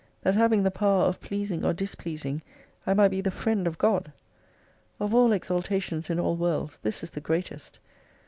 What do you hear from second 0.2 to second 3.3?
That having the power of pleasing or displeasing, I might be the